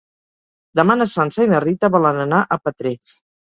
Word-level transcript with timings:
Demà 0.79 0.95
na 1.01 1.07
Sança 1.17 1.45
i 1.47 1.51
na 1.53 1.61
Rita 1.67 1.93
volen 1.99 2.25
anar 2.25 2.43
a 2.43 2.61
Petrer. 2.67 2.97